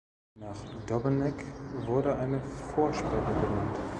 [0.39, 0.57] Nach
[0.87, 1.45] Dobeneck
[1.85, 2.39] wurde eine
[2.73, 3.77] Vorsperre benannt.